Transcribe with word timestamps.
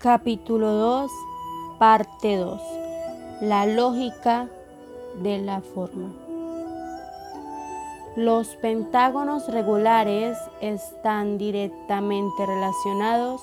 Capítulo 0.00 0.70
2, 0.74 1.10
parte 1.80 2.36
2. 2.36 2.60
La 3.40 3.66
lógica 3.66 4.46
de 5.24 5.38
la 5.38 5.60
forma. 5.60 6.12
Los 8.14 8.46
pentágonos 8.62 9.48
regulares 9.48 10.38
están 10.60 11.36
directamente 11.36 12.46
relacionados 12.46 13.40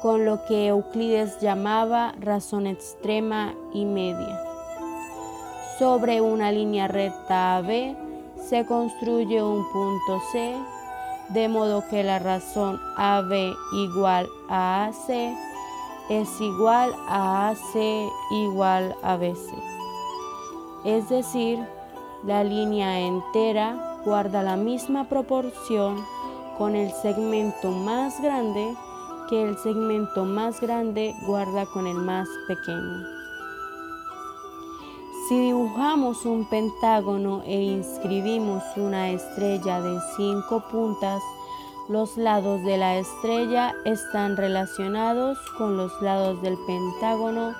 con 0.00 0.24
lo 0.24 0.42
que 0.46 0.68
Euclides 0.68 1.38
llamaba 1.38 2.14
razón 2.18 2.66
extrema 2.66 3.52
y 3.74 3.84
media. 3.84 4.40
Sobre 5.78 6.22
una 6.22 6.50
línea 6.50 6.88
recta 6.88 7.58
AB 7.58 7.94
se 8.48 8.64
construye 8.64 9.42
un 9.42 9.70
punto 9.70 10.22
C, 10.32 10.56
de 11.28 11.48
modo 11.48 11.84
que 11.90 12.02
la 12.02 12.18
razón 12.18 12.80
AB 12.96 13.54
igual 13.74 14.26
a 14.48 14.86
AC 14.86 15.49
es 16.10 16.40
igual 16.40 16.92
a 17.08 17.50
AC 17.50 18.10
igual 18.32 18.96
a 19.02 19.16
BC. 19.16 19.54
Es 20.84 21.08
decir, 21.08 21.64
la 22.24 22.42
línea 22.42 22.98
entera 22.98 24.00
guarda 24.04 24.42
la 24.42 24.56
misma 24.56 25.08
proporción 25.08 26.04
con 26.58 26.74
el 26.74 26.90
segmento 26.90 27.70
más 27.70 28.20
grande 28.20 28.74
que 29.28 29.40
el 29.40 29.56
segmento 29.58 30.24
más 30.24 30.60
grande 30.60 31.14
guarda 31.26 31.64
con 31.66 31.86
el 31.86 31.96
más 31.96 32.28
pequeño. 32.48 33.06
Si 35.28 35.38
dibujamos 35.38 36.26
un 36.26 36.44
pentágono 36.50 37.42
e 37.46 37.62
inscribimos 37.62 38.64
una 38.74 39.10
estrella 39.10 39.80
de 39.80 39.96
cinco 40.16 40.64
puntas, 40.72 41.22
los 41.90 42.16
lados 42.16 42.62
de 42.62 42.76
la 42.76 42.98
estrella 42.98 43.74
están 43.84 44.36
relacionados 44.36 45.38
con 45.58 45.76
los 45.76 45.90
lados 46.00 46.40
del 46.40 46.56
pentágono 46.64 47.52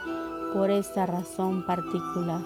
por 0.54 0.70
esta 0.70 1.04
razón 1.04 1.66
particular. 1.66 2.40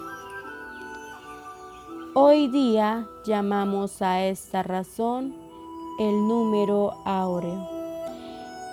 Hoy 2.14 2.48
día 2.48 3.06
llamamos 3.26 4.00
a 4.00 4.24
esta 4.24 4.62
razón 4.62 5.34
el 6.00 6.26
número 6.26 6.94
áureo. 7.04 7.68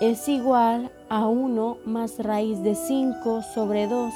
Es 0.00 0.26
igual 0.26 0.90
a 1.10 1.26
1 1.26 1.76
más 1.84 2.18
raíz 2.18 2.62
de 2.62 2.74
5 2.74 3.42
sobre 3.54 3.88
2 3.88 4.10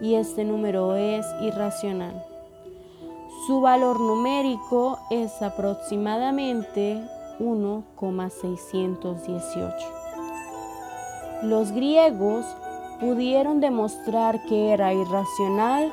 y 0.00 0.14
este 0.14 0.44
número 0.44 0.94
es 0.94 1.26
irracional. 1.40 2.24
Su 3.48 3.60
valor 3.60 3.98
numérico 3.98 5.00
es 5.10 5.42
aproximadamente 5.42 7.02
1,618. 7.38 9.72
Los 11.42 11.72
griegos 11.72 12.44
pudieron 13.00 13.60
demostrar 13.60 14.42
que 14.44 14.72
era 14.72 14.92
irracional 14.92 15.92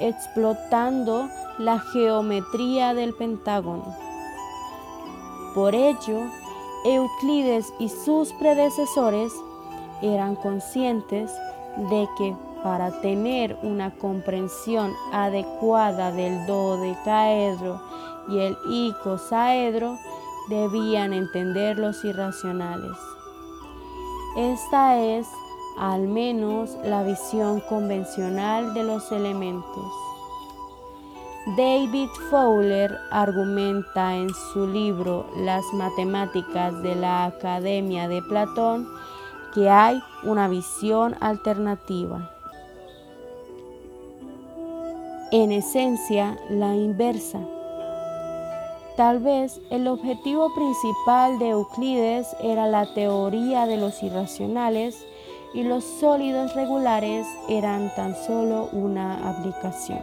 explotando 0.00 1.28
la 1.58 1.78
geometría 1.78 2.94
del 2.94 3.14
pentágono. 3.14 3.94
Por 5.54 5.74
ello, 5.74 6.20
Euclides 6.84 7.72
y 7.78 7.88
sus 7.88 8.32
predecesores 8.34 9.32
eran 10.00 10.36
conscientes 10.36 11.32
de 11.90 12.08
que 12.16 12.36
para 12.62 13.00
tener 13.00 13.58
una 13.62 13.94
comprensión 13.96 14.92
adecuada 15.12 16.12
del 16.12 16.46
dodecaedro 16.46 17.80
y 18.28 18.38
el 18.38 18.56
icosaedro, 18.70 19.98
debían 20.48 21.12
entender 21.12 21.78
los 21.78 22.04
irracionales. 22.04 22.96
Esta 24.36 24.98
es 24.98 25.26
al 25.78 26.08
menos 26.08 26.76
la 26.84 27.02
visión 27.02 27.60
convencional 27.60 28.74
de 28.74 28.84
los 28.84 29.12
elementos. 29.12 29.92
David 31.56 32.08
Fowler 32.30 32.98
argumenta 33.10 34.16
en 34.16 34.28
su 34.52 34.66
libro 34.66 35.26
Las 35.36 35.64
matemáticas 35.72 36.82
de 36.82 36.94
la 36.94 37.24
Academia 37.24 38.08
de 38.08 38.20
Platón 38.22 38.86
que 39.54 39.70
hay 39.70 40.02
una 40.24 40.48
visión 40.48 41.16
alternativa. 41.20 42.30
En 45.30 45.52
esencia, 45.52 46.38
la 46.50 46.74
inversa 46.74 47.40
Tal 48.98 49.20
vez 49.20 49.60
el 49.70 49.86
objetivo 49.86 50.52
principal 50.56 51.38
de 51.38 51.50
Euclides 51.50 52.34
era 52.42 52.66
la 52.66 52.84
teoría 52.94 53.64
de 53.64 53.76
los 53.76 54.02
irracionales 54.02 55.06
y 55.54 55.62
los 55.62 55.84
sólidos 55.84 56.56
regulares 56.56 57.24
eran 57.48 57.94
tan 57.94 58.16
solo 58.16 58.68
una 58.72 59.30
aplicación. 59.30 60.00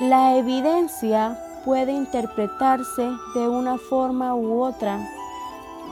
La 0.00 0.36
evidencia 0.36 1.38
puede 1.64 1.92
interpretarse 1.92 3.12
de 3.36 3.48
una 3.48 3.78
forma 3.78 4.34
u 4.34 4.60
otra, 4.60 5.08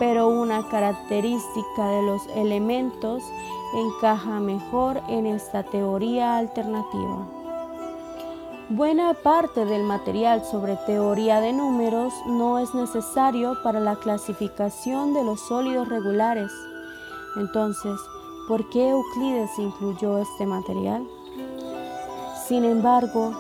pero 0.01 0.27
una 0.27 0.69
característica 0.69 1.87
de 1.87 2.03
los 2.03 2.27
elementos 2.35 3.23
encaja 3.77 4.41
mejor 4.41 5.03
en 5.07 5.27
esta 5.27 5.63
teoría 5.63 6.37
alternativa. 6.39 7.42
Buena 8.75 9.13
parte 9.13 9.67
del 9.67 9.83
material 9.83 10.43
sobre 10.47 10.77
teoría 10.87 11.43
de 11.43 11.53
números 11.53 12.15
no 12.25 12.59
es 12.59 12.75
necesario 12.75 13.63
para 13.63 13.81
la 13.81 13.97
clasificación 13.97 15.13
de 15.13 15.23
los 15.23 15.43
sólidos 15.43 15.91
regulares. 15.91 16.51
Entonces, 17.37 18.01
¿por 18.49 18.67
qué 18.71 18.89
Euclides 18.89 19.51
incluyó 19.59 20.17
este 20.17 20.47
material? 20.47 21.07
Sin 22.49 22.65
embargo, 22.65 23.37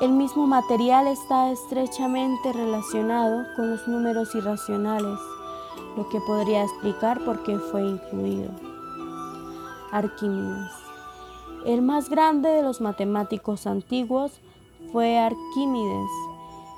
el 0.00 0.12
mismo 0.12 0.46
material 0.46 1.08
está 1.08 1.50
estrechamente 1.50 2.52
relacionado 2.52 3.44
con 3.56 3.72
los 3.72 3.88
números 3.88 4.36
irracionales, 4.36 5.18
lo 5.96 6.08
que 6.10 6.20
podría 6.20 6.62
explicar 6.62 7.18
por 7.24 7.42
qué 7.42 7.58
fue 7.58 7.82
incluido. 7.82 8.50
Arquímedes. 9.90 10.83
El 11.64 11.80
más 11.80 12.10
grande 12.10 12.50
de 12.50 12.62
los 12.62 12.82
matemáticos 12.82 13.66
antiguos 13.66 14.32
fue 14.92 15.18
Arquímedes. 15.18 16.10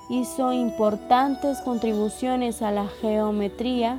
Hizo 0.09 0.53
importantes 0.53 1.61
contribuciones 1.63 2.63
a 2.63 2.71
la 2.71 2.87
geometría, 2.87 3.99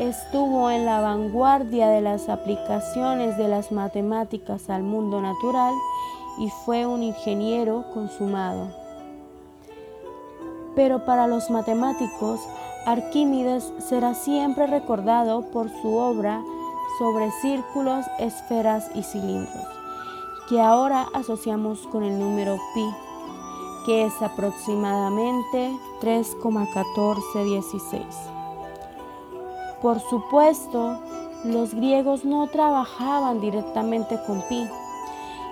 estuvo 0.00 0.68
en 0.70 0.84
la 0.84 1.00
vanguardia 1.00 1.88
de 1.88 2.00
las 2.00 2.28
aplicaciones 2.28 3.38
de 3.38 3.46
las 3.46 3.70
matemáticas 3.70 4.68
al 4.68 4.82
mundo 4.82 5.22
natural 5.22 5.74
y 6.38 6.50
fue 6.64 6.86
un 6.86 7.04
ingeniero 7.04 7.84
consumado. 7.94 8.68
Pero 10.74 11.04
para 11.04 11.28
los 11.28 11.50
matemáticos, 11.50 12.40
Arquímedes 12.84 13.72
será 13.78 14.14
siempre 14.14 14.66
recordado 14.66 15.42
por 15.52 15.68
su 15.82 15.94
obra 15.94 16.42
sobre 16.98 17.30
círculos, 17.42 18.06
esferas 18.18 18.90
y 18.94 19.02
cilindros, 19.02 19.68
que 20.50 20.60
ahora 20.60 21.08
asociamos 21.14 21.86
con 21.86 22.02
el 22.02 22.18
número 22.18 22.58
pi 22.74 22.84
que 23.86 24.04
es 24.04 24.20
aproximadamente 24.20 25.74
3,1416. 26.02 28.04
Por 29.80 29.98
supuesto, 30.00 31.00
los 31.44 31.72
griegos 31.72 32.26
no 32.26 32.46
trabajaban 32.48 33.40
directamente 33.40 34.18
con 34.26 34.42
pi. 34.48 34.66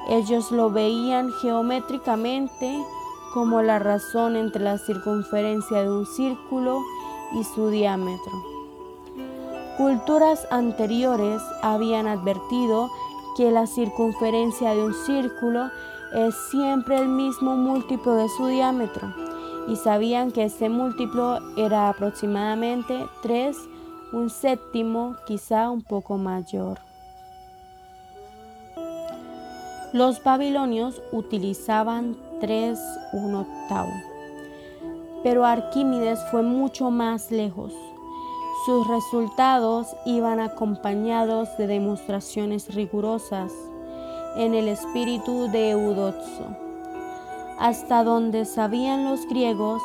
Ellos 0.09 0.51
lo 0.51 0.71
veían 0.71 1.31
geométricamente 1.41 2.85
como 3.33 3.63
la 3.63 3.79
razón 3.79 4.37
entre 4.37 4.63
la 4.63 4.77
circunferencia 4.79 5.83
de 5.83 5.91
un 5.91 6.05
círculo 6.07 6.81
y 7.33 7.45
su 7.45 7.71
diámetro. 7.71 8.33
Culturas 9.77 10.49
anteriores 10.51 11.41
habían 11.63 12.09
advertido 12.09 12.91
que 13.39 13.53
la 13.53 13.69
circunferencia 13.69 14.75
de 14.75 14.83
un 14.83 14.93
círculo 14.93 15.71
es 16.13 16.35
siempre 16.51 16.99
el 16.99 17.07
mismo 17.07 17.57
múltiplo 17.57 18.17
de 18.17 18.29
su 18.29 18.49
diámetro 18.49 19.15
y 19.69 19.77
sabían 19.77 20.33
que 20.33 20.43
ese 20.47 20.69
múltiplo 20.69 21.39
era 21.57 21.89
aproximadamente 21.89 23.07
3, 23.23 23.57
un 24.13 24.29
séptimo, 24.29 25.15
quizá 25.25 25.71
un 25.71 25.83
poco 25.83 26.19
mayor. 26.19 26.81
Los 29.93 30.21
babilonios 30.25 31.01
utilizaban 31.13 32.17
3, 32.41 32.77
un 33.13 33.37
octavo, 33.37 33.93
pero 35.23 35.45
Arquímedes 35.45 36.19
fue 36.33 36.43
mucho 36.43 36.91
más 36.91 37.31
lejos. 37.31 37.73
Sus 38.69 38.87
resultados 38.87 39.97
iban 40.05 40.41
acompañados 40.41 41.57
de 41.57 41.67
demostraciones 41.67 42.75
rigurosas 42.75 43.51
en 44.37 44.53
el 44.53 44.69
espíritu 44.69 45.51
de 45.51 45.71
Eudoxo. 45.71 46.55
Hasta 47.59 48.05
donde 48.05 48.45
sabían 48.45 49.07
los 49.07 49.27
griegos, 49.27 49.81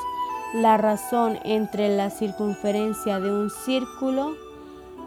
la 0.54 0.76
razón 0.76 1.40
entre 1.46 1.96
la 1.96 2.10
circunferencia 2.10 3.22
de 3.22 3.32
un 3.32 3.50
círculo 3.50 4.34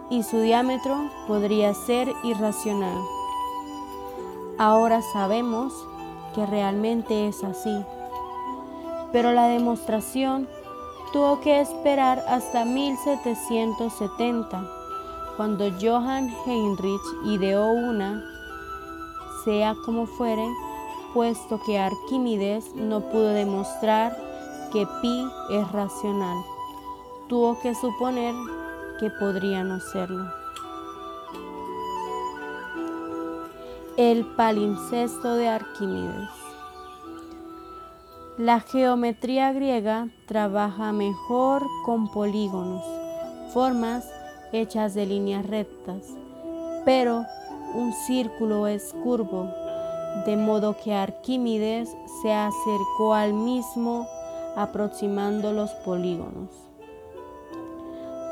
y 0.09 0.23
su 0.23 0.41
diámetro 0.41 1.11
podría 1.27 1.75
ser 1.75 2.11
irracional. 2.25 2.97
Ahora 4.57 5.03
sabemos 5.13 5.75
que 6.35 6.47
realmente 6.47 7.29
es 7.29 7.45
así, 7.45 7.85
pero 9.13 9.33
la 9.33 9.49
demostración 9.49 10.49
tuvo 11.17 11.41
que 11.41 11.63
esperar 11.63 12.23
hasta 12.29 12.67
1770, 12.67 14.63
cuando 15.39 15.65
Johann 15.81 16.31
Heinrich 16.45 17.01
ideó 17.25 17.73
una, 17.73 18.23
sea 19.43 19.75
como 19.87 20.05
fuere, 20.05 20.47
puesto 21.15 21.59
que 21.65 21.79
Arquímedes 21.79 22.75
no 22.75 23.01
pudo 23.01 23.29
demostrar 23.29 24.15
que 24.71 24.87
pi 25.01 25.27
es 25.53 25.73
racional. 25.73 26.37
Tuvo 27.29 27.59
que 27.61 27.75
suponer 27.75 28.35
que 29.01 29.09
podría 29.09 29.65
no 29.65 29.81
serlo. 29.81 30.31
El 33.97 34.27
palincesto 34.37 35.33
de 35.33 35.49
Arquímedes. 35.49 36.46
La 38.39 38.61
geometría 38.61 39.51
griega 39.55 40.09
trabaja 40.27 40.93
mejor 40.93 41.67
con 41.87 42.09
polígonos, 42.09 42.85
formas 43.55 44.07
hechas 44.53 44.93
de 44.93 45.07
líneas 45.07 45.47
rectas, 45.47 46.03
pero 46.85 47.25
un 47.75 47.95
círculo 47.95 48.67
es 48.67 48.95
curvo, 49.03 49.49
de 50.27 50.37
modo 50.37 50.77
que 50.77 50.93
Arquímedes 50.93 51.97
se 52.21 52.35
acercó 52.35 53.15
al 53.15 53.33
mismo 53.33 54.07
aproximando 54.55 55.55
los 55.55 55.71
polígonos. 55.87 56.51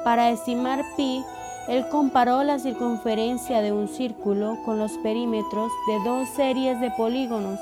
Para 0.05 0.29
estimar 0.29 0.85
pi, 0.99 1.25
él 1.67 1.89
comparó 1.89 2.43
la 2.43 2.59
circunferencia 2.59 3.62
de 3.62 3.73
un 3.73 3.89
círculo 3.89 4.59
con 4.67 4.79
los 4.79 4.93
perímetros 4.99 5.73
de 5.87 6.05
dos 6.05 6.29
series 6.29 6.79
de 6.83 6.91
polígonos, 6.91 7.59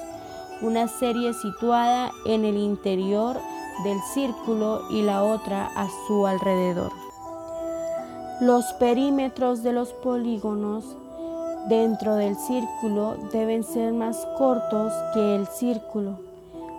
una 0.63 0.87
serie 0.89 1.35
situada 1.35 2.13
en 2.25 2.45
el 2.45 2.57
interior 2.57 3.37
del 3.85 4.01
círculo 4.15 4.83
y 4.91 5.03
la 5.03 5.25
otra 5.25 5.71
a 5.75 5.89
su 6.07 6.27
alrededor. 6.27 6.93
Los 8.41 8.73
perímetros 8.75 9.63
de 9.63 9.73
los 9.73 9.93
polígonos 9.93 10.97
dentro 11.69 12.15
del 12.15 12.37
círculo 12.37 13.17
deben 13.33 13.65
ser 13.65 13.93
más 13.93 14.17
cortos 14.39 14.93
que 15.15 15.37
el 15.37 15.47
círculo, 15.47 16.19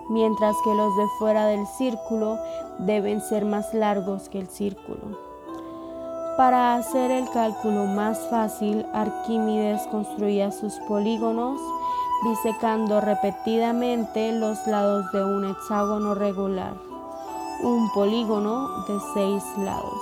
mientras 0.09 0.55
que 0.63 0.73
los 0.73 0.95
de 0.95 1.05
fuera 1.19 1.45
del 1.47 1.65
círculo 1.77 2.37
deben 2.79 3.21
ser 3.21 3.45
más 3.45 3.73
largos 3.73 4.29
que 4.29 4.39
el 4.39 4.47
círculo. 4.47 5.33
Para 6.37 6.75
hacer 6.75 7.11
el 7.11 7.29
cálculo 7.29 7.85
más 7.85 8.19
fácil, 8.29 8.85
Arquímedes 8.91 9.81
construía 9.87 10.51
sus 10.51 10.73
polígonos 10.87 11.59
disecando 12.23 13.01
repetidamente 13.01 14.31
los 14.31 14.65
lados 14.67 15.11
de 15.11 15.23
un 15.23 15.45
hexágono 15.45 16.15
regular, 16.15 16.73
un 17.61 17.89
polígono 17.91 18.67
de 18.87 18.99
seis 19.13 19.43
lados. 19.57 20.01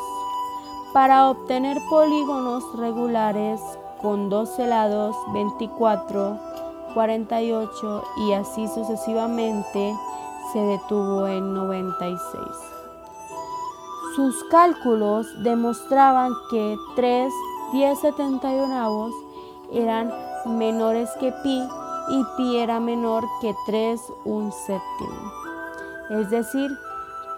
Para 0.94 1.29
obtener 1.29 1.77
polígonos 1.89 2.63
regulares 2.77 3.62
con 4.01 4.29
12 4.29 4.68
lados, 4.68 5.15
24, 5.33 6.38
48 6.94 8.03
y 8.18 8.33
así 8.33 8.67
sucesivamente, 8.67 9.95
se 10.51 10.59
detuvo 10.59 11.27
en 11.27 11.53
96. 11.53 12.21
Sus 14.15 14.44
cálculos 14.45 15.25
demostraban 15.44 16.33
que 16.50 16.75
3 16.95 17.31
1071 17.71 19.09
eran 19.71 20.12
menores 20.45 21.09
que 21.19 21.31
pi 21.44 21.63
y 22.12 22.24
pi 22.36 22.58
era 22.58 22.80
menor 22.80 23.28
que 23.40 23.56
3 23.66 24.00
un 24.25 24.52
séptimo. 24.52 25.31
Es 26.10 26.30
decir, 26.30 26.78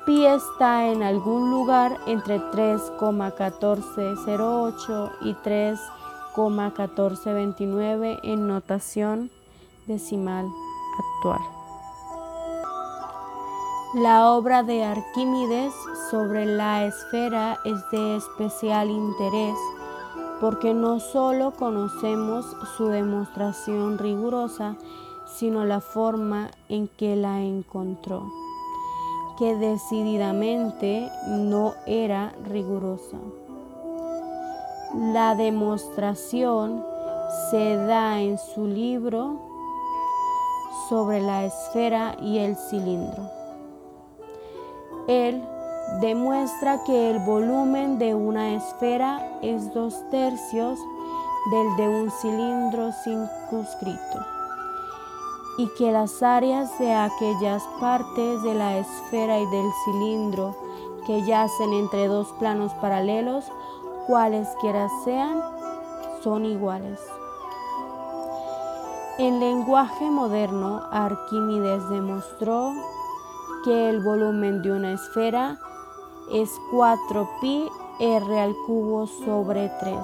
pi 0.06 0.26
está 0.26 0.88
en 0.88 1.04
algún 1.04 1.52
lugar 1.52 2.00
entre 2.08 2.42
3,1408 2.52 5.12
y 5.22 5.36
3,1429 5.36 8.20
en 8.24 8.48
notación 8.48 9.30
decimal 9.86 10.48
actual. 10.98 11.42
La 13.94 14.32
obra 14.32 14.64
de 14.64 14.84
Arquímedes 14.84 15.72
sobre 16.10 16.48
la 16.48 16.86
esfera 16.86 17.60
es 17.64 17.80
de 17.92 18.16
especial 18.16 18.90
interés 18.90 19.56
porque 20.44 20.74
no 20.74 21.00
solo 21.00 21.52
conocemos 21.52 22.46
su 22.76 22.88
demostración 22.88 23.98
rigurosa, 23.98 24.76
sino 25.38 25.64
la 25.64 25.80
forma 25.80 26.52
en 26.68 26.90
que 26.90 27.16
la 27.16 27.40
encontró, 27.40 28.30
que 29.40 29.56
decididamente 29.56 31.10
no 31.30 31.76
era 31.88 32.34
rigurosa. 32.44 33.16
La 35.14 35.34
demostración 35.36 36.84
se 37.50 37.78
da 37.78 38.20
en 38.20 38.38
su 38.38 38.68
libro 38.68 39.40
sobre 40.90 41.22
la 41.22 41.46
esfera 41.46 42.18
y 42.22 42.40
el 42.40 42.58
cilindro. 42.58 43.30
Él 45.08 45.42
demuestra 46.00 46.84
que 46.84 47.12
el 47.12 47.20
volumen 47.20 48.00
de 48.00 48.16
una 48.16 48.56
esfera 48.56 49.22
es 49.42 49.74
dos 49.74 49.96
tercios 50.10 50.80
del 51.52 51.76
de 51.78 51.88
un 51.90 52.12
cilindro 52.12 52.92
circunscrito 53.04 54.34
y 55.58 55.68
que 55.78 55.92
las 55.92 56.24
áreas 56.24 56.78
de 56.80 56.94
aquellas 56.94 57.64
partes 57.80 58.42
de 58.44 58.56
la 58.56 58.78
esfera 58.78 59.40
y 59.40 59.46
del 59.48 59.70
cilindro 59.86 60.56
que 61.06 61.24
yacen 61.24 61.74
entre 61.74 62.08
dos 62.08 62.28
planos 62.40 62.74
paralelos, 62.76 63.46
cualesquiera 64.08 64.88
sean, 65.04 65.42
son 66.24 66.46
iguales. 66.46 67.00
En 69.20 69.40
lenguaje 69.40 70.10
moderno, 70.10 70.82
Arquímedes 70.92 71.88
demostró 71.90 72.72
que 73.64 73.90
el 73.90 74.02
volumen 74.02 74.62
de 74.64 74.72
una 74.72 74.94
esfera 74.94 75.60
es 76.34 76.50
4pi 76.72 77.70
r 78.00 78.40
al 78.42 78.56
cubo 78.66 79.06
sobre 79.06 79.70
3, 79.80 79.96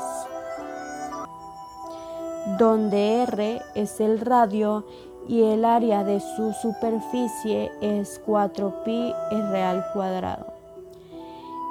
donde 2.60 3.24
r 3.24 3.62
es 3.74 4.00
el 4.00 4.20
radio 4.20 4.86
y 5.28 5.42
el 5.42 5.66
área 5.66 6.04
de 6.04 6.20
su 6.20 6.54
superficie 6.54 7.72
es 7.82 8.22
4pi 8.28 9.16
r 9.32 9.64
al 9.64 9.84
cuadrado. 9.92 10.46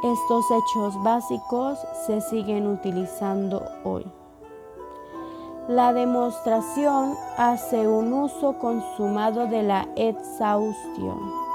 Estos 0.03 0.45
hechos 0.51 1.03
básicos 1.05 1.79
se 2.07 2.21
siguen 2.21 2.67
utilizando 2.67 3.63
hoy. 3.85 4.05
La 5.69 5.93
demostración 5.93 7.15
hace 7.37 7.87
un 7.87 8.13
uso 8.13 8.59
consumado 8.59 9.47
de 9.47 9.63
la 9.63 9.87
exhaustión 9.95 11.48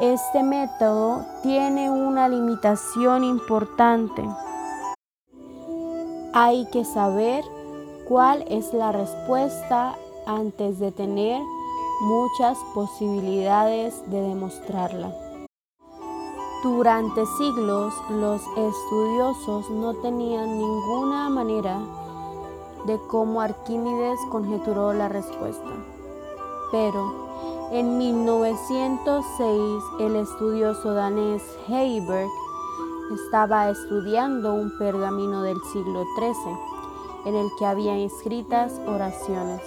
este 0.00 0.42
método 0.42 1.26
tiene 1.42 1.90
una 1.90 2.26
limitación 2.26 3.22
importante. 3.22 4.26
Hay 6.32 6.66
que 6.72 6.86
saber 6.86 7.44
cuál 8.08 8.44
es 8.48 8.72
la 8.72 8.92
respuesta 8.92 9.94
antes 10.26 10.78
de 10.78 10.90
tener 10.90 11.42
muchas 12.00 12.56
posibilidades 12.72 14.02
de 14.10 14.22
demostrarla. 14.22 15.14
Durante 16.62 17.26
siglos 17.38 17.92
los 18.08 18.40
estudiosos 18.56 19.68
no 19.68 19.94
tenían 19.94 20.58
ninguna 20.58 21.28
manera 21.28 21.78
de 22.86 22.98
cómo 23.08 23.42
Arquímedes 23.42 24.18
conjeturó 24.30 24.94
la 24.94 25.10
respuesta. 25.10 25.70
Pero 26.72 27.29
en 27.70 27.98
1906, 27.98 29.84
el 30.00 30.16
estudioso 30.16 30.92
danés 30.92 31.42
Heiberg 31.68 32.30
estaba 33.14 33.70
estudiando 33.70 34.54
un 34.54 34.76
pergamino 34.76 35.42
del 35.42 35.56
siglo 35.72 36.04
XIII 36.18 36.58
en 37.26 37.36
el 37.36 37.48
que 37.58 37.66
había 37.66 37.96
inscritas 37.96 38.72
oraciones. 38.86 39.60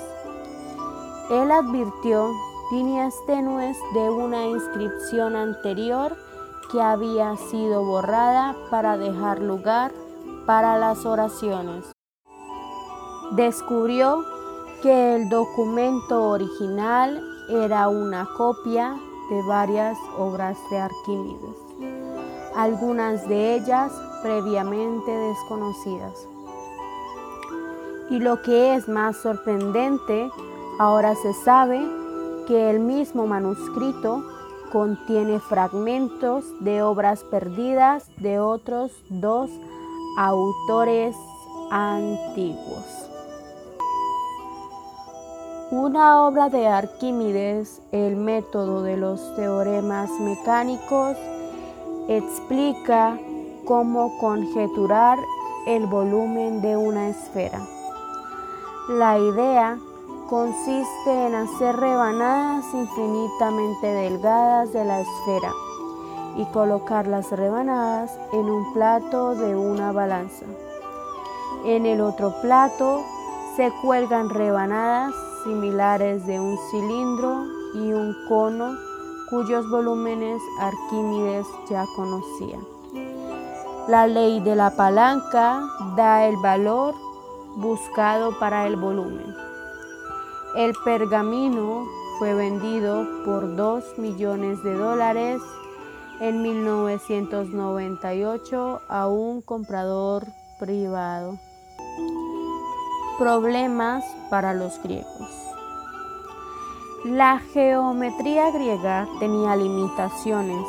Él 1.30 1.50
advirtió 1.50 2.30
líneas 2.74 3.14
tenues 3.26 3.78
de 3.94 4.10
una 4.10 4.48
inscripción 4.48 5.38
anterior 5.38 6.18
que 6.72 6.82
había 6.82 7.38
sido 7.38 7.86
borrada 7.86 8.54
para 8.70 8.98
dejar 8.98 9.40
lugar 9.40 9.94
para 10.46 10.78
las 10.78 11.06
oraciones. 11.06 11.86
Descubrió 13.32 14.26
que 14.82 15.16
el 15.16 15.30
documento 15.30 16.30
original 16.30 17.33
era 17.50 17.88
una 17.88 18.28
copia 18.38 18.96
de 19.30 19.42
varias 19.48 19.98
obras 20.18 20.58
de 20.70 20.78
Arquímedes. 20.78 21.58
algunas 22.56 23.28
de 23.28 23.56
ellas 23.56 23.92
previamente 24.22 25.12
desconocidas. 25.12 26.28
Y 28.12 28.20
lo 28.20 28.42
que 28.44 28.76
es 28.76 28.88
más 28.88 29.18
sorprendente, 29.18 30.30
ahora 30.78 31.16
se 31.16 31.34
sabe 31.34 31.82
que 32.48 32.70
el 32.70 32.80
mismo 32.80 33.26
manuscrito 33.26 34.24
contiene 34.72 35.40
fragmentos 35.40 36.46
de 36.60 36.84
obras 36.84 37.24
perdidas 37.24 38.06
de 38.18 38.40
otros 38.40 38.92
dos 39.10 39.50
autores 40.18 41.16
antiguos. 41.72 43.03
Una 45.76 46.22
obra 46.28 46.50
de 46.50 46.68
Arquímedes, 46.68 47.82
el 47.92 48.16
método 48.16 48.84
de 48.84 48.96
los 48.96 49.36
teoremas 49.36 50.08
mecánicos, 50.20 51.18
explica 52.08 53.18
cómo 53.66 54.16
conjeturar 54.20 55.18
el 55.66 55.88
volumen 55.88 56.62
de 56.62 56.78
una 56.78 57.10
esfera. 57.10 57.60
La 58.88 59.18
idea 59.18 59.80
consiste 60.30 61.26
en 61.26 61.34
hacer 61.34 61.76
rebanadas 61.76 62.66
infinitamente 62.72 63.88
delgadas 63.88 64.72
de 64.74 64.86
la 64.86 65.02
esfera 65.02 65.52
y 66.38 66.46
colocar 66.54 67.08
las 67.08 67.32
rebanadas 67.32 68.16
en 68.32 68.46
un 68.48 68.74
plato 68.74 69.34
de 69.34 69.56
una 69.56 69.92
balanza. 69.92 70.46
En 71.66 71.88
el 71.88 72.00
otro 72.00 72.32
plato 72.44 73.02
se 73.56 73.72
cuelgan 73.82 74.30
rebanadas 74.30 75.16
similares 75.44 76.26
de 76.26 76.40
un 76.40 76.58
cilindro 76.72 77.46
y 77.76 77.94
un 77.94 78.16
cono 78.28 78.76
cuyos 79.30 79.70
volúmenes 79.70 80.42
Arquímedes 80.60 81.46
ya 81.70 81.86
conocía. 81.96 82.58
La 83.88 84.08
ley 84.08 84.40
de 84.40 84.56
la 84.56 84.76
palanca 84.76 85.62
da 85.96 86.26
el 86.26 86.36
valor 86.38 86.96
buscado 87.58 88.40
para 88.40 88.66
el 88.68 88.76
volumen. 88.76 89.36
El 90.56 90.74
pergamino 90.86 91.86
fue 92.20 92.34
vendido 92.34 93.06
por 93.26 93.56
2 93.56 93.98
millones 93.98 94.64
de 94.64 94.76
dólares 94.76 95.42
en 96.20 96.44
1998 96.44 98.82
a 98.88 99.08
un 99.08 99.42
comprador 99.42 100.28
privado. 100.60 101.40
Problemas 103.18 104.04
para 104.32 104.56
los 104.56 104.82
griegos. 104.82 105.30
La 107.06 107.38
geometría 107.38 108.50
griega 108.50 109.08
tenía 109.20 109.56
limitaciones, 109.56 110.66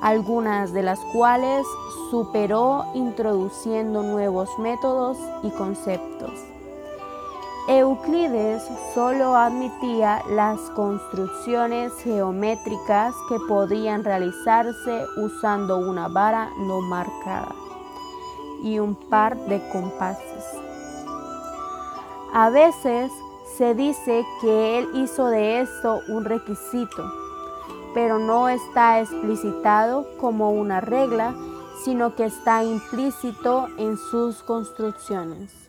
algunas 0.00 0.72
de 0.72 0.82
las 0.82 0.98
cuales 1.12 1.66
superó 2.10 2.86
introduciendo 2.94 4.02
nuevos 4.02 4.48
métodos 4.58 5.18
y 5.42 5.50
conceptos. 5.50 6.32
Euclides 7.68 8.62
solo 8.94 9.36
admitía 9.36 10.22
las 10.30 10.58
construcciones 10.70 11.92
geométricas 12.02 13.14
que 13.28 13.36
podían 13.46 14.04
realizarse 14.04 15.04
usando 15.18 15.76
una 15.76 16.08
vara 16.08 16.48
no 16.60 16.80
marcada 16.80 17.54
y 18.62 18.78
un 18.78 18.94
par 18.94 19.36
de 19.36 19.60
compases. 19.70 20.67
A 22.32 22.50
veces 22.50 23.10
se 23.56 23.74
dice 23.74 24.24
que 24.40 24.78
él 24.78 24.88
hizo 24.94 25.26
de 25.26 25.60
esto 25.60 26.00
un 26.08 26.24
requisito, 26.24 27.10
pero 27.94 28.18
no 28.18 28.48
está 28.48 29.00
explicitado 29.00 30.06
como 30.20 30.50
una 30.50 30.80
regla, 30.80 31.34
sino 31.84 32.14
que 32.14 32.26
está 32.26 32.62
implícito 32.64 33.68
en 33.78 33.96
sus 33.96 34.42
construcciones 34.42 35.68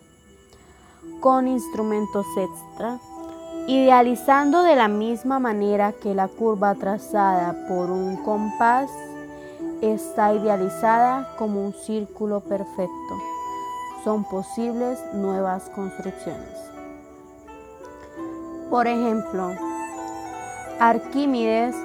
con 1.22 1.48
instrumentos 1.48 2.25
extra, 2.38 3.00
idealizando 3.68 4.63
de 4.63 4.75
la 4.75 4.88
misma 4.88 5.39
manera 5.39 5.94
que 5.94 6.13
la 6.13 6.28
curva 6.28 6.75
trazada 6.75 7.68
por 7.68 7.89
un 7.89 8.18
compás 8.18 8.89
está 9.82 10.34
idealizada 10.34 11.36
como 11.38 11.66
un 11.66 11.74
círculo 11.74 12.42
perfecto. 12.42 13.38
Son 14.03 14.24
posibles 14.24 15.00
nuevas 15.13 15.70
construcciones. 15.75 16.56
Por 18.70 18.88
ejemplo, 18.88 19.51
Arquímedes 20.79 21.75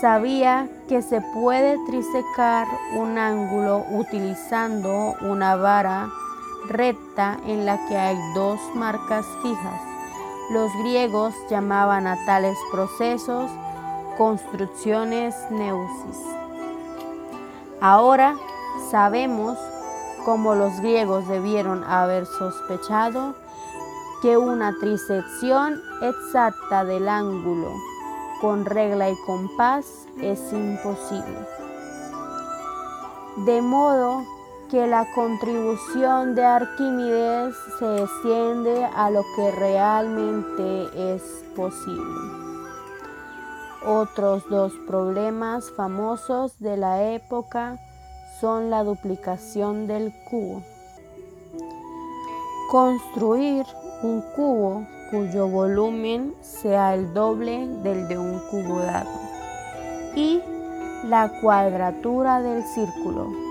sabía 0.00 0.68
que 0.88 1.02
se 1.02 1.20
puede 1.20 1.78
trisecar 1.86 2.66
un 2.96 3.18
ángulo 3.18 3.84
utilizando 3.90 5.14
una 5.20 5.54
vara 5.56 6.08
recta 6.68 7.38
en 7.46 7.66
la 7.66 7.78
que 7.86 7.96
hay 7.96 8.16
dos 8.34 8.58
marcas 8.74 9.26
fijas. 9.42 9.80
Los 10.50 10.72
griegos 10.82 11.34
llamaban 11.48 12.06
a 12.06 12.16
tales 12.26 12.56
procesos 12.72 13.50
construcciones 14.18 15.34
neusis. 15.50 16.18
Ahora 17.80 18.36
sabemos 18.90 19.56
cómo 20.24 20.54
los 20.54 20.80
griegos 20.80 21.26
debieron 21.28 21.84
haber 21.84 22.26
sospechado 22.26 23.34
que 24.22 24.36
una 24.36 24.74
trisección 24.80 25.80
exacta 26.02 26.84
del 26.84 27.08
ángulo 27.08 27.72
con 28.40 28.64
regla 28.64 29.10
y 29.10 29.16
compás 29.26 30.06
es 30.20 30.52
imposible. 30.52 31.46
De 33.44 33.62
modo 33.62 34.24
que 34.70 34.86
la 34.86 35.06
contribución 35.14 36.34
de 36.34 36.44
Arquímedes 36.44 37.56
se 37.78 38.02
extiende 38.02 38.84
a 38.84 39.10
lo 39.10 39.22
que 39.34 39.50
realmente 39.50 41.14
es 41.14 41.22
posible. 41.56 42.50
Otros 43.84 44.48
dos 44.48 44.72
problemas 44.86 45.70
famosos 45.72 46.58
de 46.60 46.76
la 46.76 47.02
época 47.02 47.78
son 48.40 48.70
la 48.70 48.84
duplicación 48.84 49.86
del 49.86 50.12
cubo. 50.28 50.62
Construir 52.70 53.66
un 54.02 54.22
cubo 54.34 54.86
cuyo 55.10 55.48
volumen 55.48 56.34
sea 56.40 56.94
el 56.94 57.12
doble 57.12 57.66
del 57.82 58.08
de 58.08 58.18
un 58.18 58.38
cubo 58.50 58.78
dado 58.78 59.10
y 60.14 60.40
la 61.04 61.30
cuadratura 61.40 62.40
del 62.40 62.62
círculo 62.62 63.50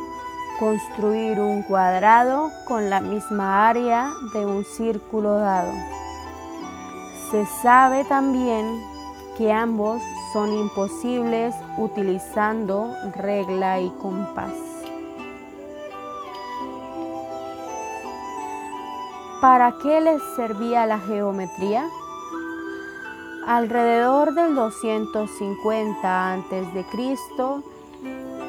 construir 0.60 1.39
un 1.39 1.63
cuadrado 1.63 2.51
con 2.67 2.89
la 2.89 3.00
misma 3.00 3.69
área 3.69 4.12
de 4.34 4.46
un 4.46 4.65
círculo 4.65 5.36
dado. 5.36 5.72
Se 7.31 7.46
sabe 7.46 8.03
también 8.03 8.84
que 9.38 9.53
ambos 9.53 10.01
son 10.34 10.51
imposibles 10.51 11.55
utilizando 11.77 12.93
regla 13.15 13.79
y 13.79 13.89
compás. 14.01 14.51
¿Para 19.41 19.72
qué 19.81 20.01
les 20.01 20.22
servía 20.36 20.86
la 20.86 21.00
geometría? 21.00 21.88
Alrededor 23.48 24.34
del 24.34 24.53
250 24.53 26.34
a.C., 26.34 26.86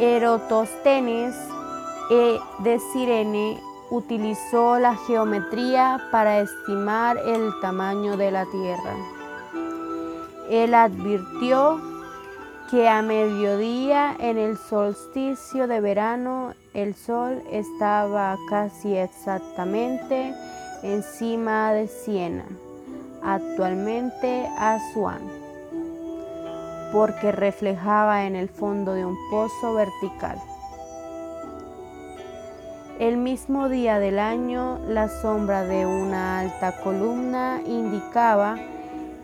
Erotóstenes 0.01 1.37
e 2.11 2.41
de 2.65 2.81
Sirene 2.81 3.63
utilizó 3.91 4.81
la 4.81 4.97
geometría 4.97 6.09
para 6.11 6.41
estimar 6.41 7.19
el 7.19 7.53
tamaño 7.61 8.17
de 8.17 8.33
la 8.33 8.47
Tierra. 8.47 8.97
Él 10.49 10.75
advirtió 10.75 11.81
que 12.69 12.89
a 12.89 13.01
mediodía 13.01 14.17
en 14.19 14.39
el 14.39 14.59
solsticio 14.59 15.69
de 15.69 15.81
verano 15.81 16.55
el 16.75 16.97
sol 16.97 17.41
estaba 17.53 18.37
casi 18.49 18.97
exactamente 18.97 20.35
encima 20.83 21.73
de 21.73 21.89
Siena, 21.89 22.45
actualmente 23.23 24.49
Asuán, 24.59 25.21
porque 26.93 27.33
reflejaba 27.33 28.25
en 28.25 28.37
el 28.37 28.49
fondo 28.49 28.95
de 28.95 29.05
un 29.05 29.17
pozo 29.31 29.75
vertical. 29.75 30.41
El 32.99 33.17
mismo 33.17 33.69
día 33.69 33.99
del 33.99 34.19
año, 34.19 34.79
la 34.87 35.09
sombra 35.09 35.65
de 35.65 35.87
una 35.87 36.41
alta 36.41 36.81
columna 36.83 37.61
indicaba 37.67 38.59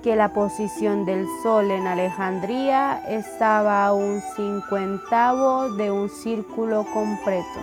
que 0.03 0.17
la 0.17 0.33
posición 0.33 1.05
del 1.05 1.27
Sol 1.43 1.71
en 1.71 1.87
Alejandría 1.87 3.03
estaba 3.09 3.87
a 3.87 3.93
un 3.93 4.23
cincuentavo 4.35 5.71
de 5.71 5.91
un 5.91 6.09
círculo 6.09 6.87
completo, 6.95 7.61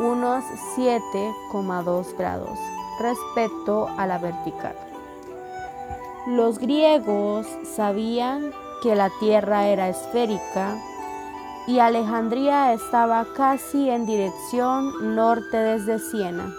unos 0.00 0.44
7,2 0.76 2.16
grados 2.16 2.58
respecto 3.00 3.88
a 3.96 4.06
la 4.06 4.18
vertical. 4.18 4.74
Los 6.26 6.58
griegos 6.58 7.46
sabían 7.76 8.52
que 8.82 8.94
la 8.94 9.10
Tierra 9.20 9.68
era 9.68 9.88
esférica 9.88 10.76
y 11.66 11.78
Alejandría 11.78 12.72
estaba 12.72 13.26
casi 13.36 13.90
en 13.90 14.06
dirección 14.06 15.14
norte 15.14 15.56
desde 15.56 15.98
Siena. 15.98 16.52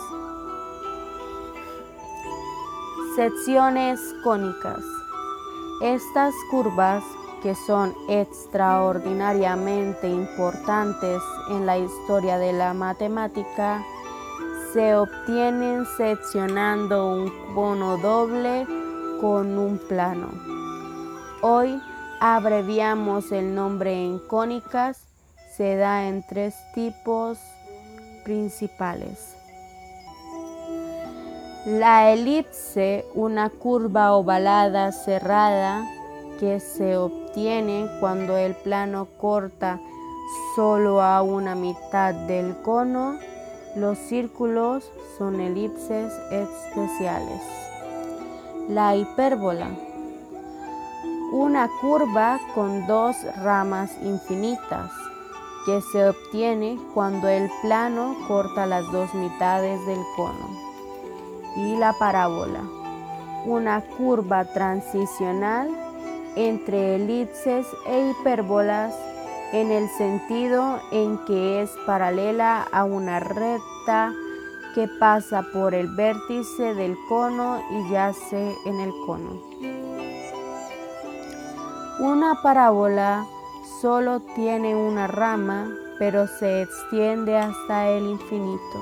Secciones 3.17 3.99
cónicas. 4.23 4.85
Estas 5.83 6.33
curvas, 6.53 7.03
que 7.43 7.57
son 7.57 7.93
extraordinariamente 8.09 10.09
importantes 10.09 11.21
en 11.51 11.67
la 11.67 11.77
historia 11.77 12.39
de 12.39 12.53
la 12.53 12.73
matemática, 12.73 13.85
se 14.73 14.95
obtienen 14.95 15.87
seccionando 15.97 17.15
un 17.15 17.33
cono 17.53 17.97
doble 17.97 18.65
con 19.21 19.59
un 19.59 19.77
plano. 19.89 20.29
Hoy 21.43 21.81
abreviamos 22.21 23.33
el 23.33 23.55
nombre 23.55 23.93
en 23.95 24.19
cónicas, 24.19 25.07
se 25.57 25.77
da 25.77 26.07
en 26.07 26.23
tres 26.27 26.55
tipos 26.75 27.39
principales. 28.25 29.37
La 31.67 32.11
elipse, 32.13 33.05
una 33.15 33.51
curva 33.51 34.13
ovalada 34.13 34.93
cerrada 34.93 35.85
que 36.39 36.61
se 36.61 36.97
obtiene 36.97 37.89
cuando 38.01 38.37
el 38.37 38.55
plano 38.55 39.09
corta 39.19 39.81
solo 40.55 41.03
a 41.03 41.23
una 41.23 41.55
mitad 41.55 42.15
del 42.15 42.57
cono 42.63 43.19
los 43.77 43.99
círculos 43.99 44.91
son 45.17 45.41
elipses 45.41 46.13
especiales. 46.33 47.41
La 48.69 48.97
hipérbola. 48.97 49.90
Una 51.33 51.69
curva 51.81 52.41
con 52.57 52.89
dos 52.89 53.17
ramas 53.37 53.93
infinitas 54.03 54.91
que 55.65 55.81
se 55.81 56.09
obtiene 56.09 56.77
cuando 56.93 57.29
el 57.29 57.49
plano 57.63 58.17
corta 58.27 58.67
las 58.67 58.91
dos 58.91 59.15
mitades 59.15 59.85
del 59.87 60.01
cono. 60.17 60.49
Y 61.57 61.77
la 61.77 61.93
parábola. 61.93 62.63
Una 63.47 63.81
curva 63.81 64.45
transicional 64.45 65.71
entre 66.35 66.97
elipses 66.97 67.65
e 67.87 68.11
hipérbolas 68.11 68.93
en 69.53 69.71
el 69.71 69.89
sentido 69.91 70.81
en 70.91 71.17
que 71.27 71.63
es 71.63 71.71
paralela 71.87 72.67
a 72.73 72.83
una 72.83 73.21
recta 73.21 74.13
que 74.75 74.89
pasa 74.99 75.45
por 75.53 75.75
el 75.75 75.95
vértice 75.95 76.75
del 76.75 76.97
cono 77.09 77.63
y 77.71 77.93
yace 77.93 78.57
en 78.65 78.81
el 78.81 78.93
cono. 79.07 79.90
Una 82.01 82.43
parábola 82.43 83.25
solo 83.81 84.21
tiene 84.35 84.75
una 84.75 85.07
rama, 85.07 85.69
pero 85.99 86.27
se 86.27 86.63
extiende 86.63 87.37
hasta 87.37 87.89
el 87.89 88.07
infinito. 88.07 88.79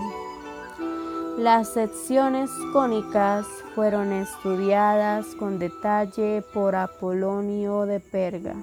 Las 1.36 1.68
secciones 1.74 2.50
cónicas 2.72 3.46
fueron 3.74 4.12
estudiadas 4.12 5.26
con 5.38 5.58
detalle 5.58 6.42
por 6.54 6.74
Apolonio 6.74 7.86
de 7.86 8.00
Perga 8.00 8.54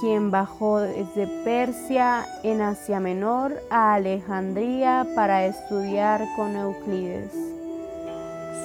quien 0.00 0.30
bajó 0.30 0.80
desde 0.80 1.26
Persia 1.44 2.26
en 2.42 2.60
Asia 2.60 3.00
Menor 3.00 3.54
a 3.70 3.94
Alejandría 3.94 5.06
para 5.14 5.46
estudiar 5.46 6.26
con 6.36 6.56
Euclides. 6.56 7.53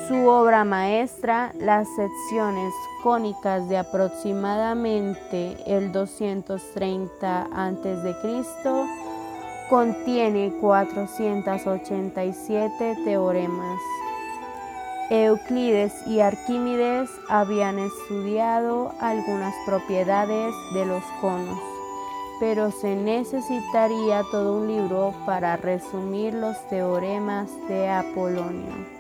Su 0.08 0.28
obra 0.28 0.64
maestra, 0.66 1.52
las 1.60 1.88
secciones 1.96 2.72
cónicas 3.02 3.68
de 3.70 3.78
aproximadamente 3.78 5.58
el 5.66 5.92
230 5.92 7.48
a.C., 7.52 8.16
contiene 9.68 10.54
487 10.62 12.98
teoremas. 13.04 13.80
Euclides 15.10 16.06
y 16.06 16.20
Arquímedes 16.20 17.10
habían 17.28 17.80
estudiado 17.80 18.94
algunas 19.00 19.56
propiedades 19.66 20.54
de 20.74 20.86
los 20.86 21.02
conos, 21.20 21.58
pero 22.40 22.70
se 22.70 22.96
necesitaría 22.96 24.22
todo 24.32 24.58
un 24.58 24.68
libro 24.68 25.16
para 25.26 25.58
resumir 25.58 26.36
los 26.36 26.56
teoremas 26.70 27.50
de 27.68 27.90
Apolonio. 27.90 28.99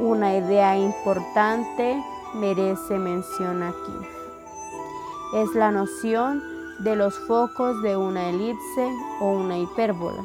Una 0.00 0.34
idea 0.34 0.78
importante 0.78 2.02
merece 2.32 2.98
mención 2.98 3.62
aquí. 3.62 3.92
Es 5.34 5.54
la 5.54 5.70
noción 5.70 6.42
de 6.78 6.96
los 6.96 7.18
focos 7.26 7.82
de 7.82 7.98
una 7.98 8.30
elipse 8.30 8.88
o 9.20 9.26
una 9.26 9.58
hipérbola. 9.58 10.24